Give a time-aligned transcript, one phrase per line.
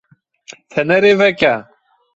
[0.73, 1.55] Fenerê veke.